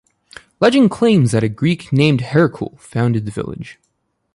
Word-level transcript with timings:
Legend 0.59 0.89
claims 0.89 1.29
that 1.31 1.43
a 1.43 1.47
Greek 1.47 1.93
named 1.93 2.21
Herkul 2.21 2.79
founded 2.79 3.25
the 3.25 3.31
village. 3.31 3.77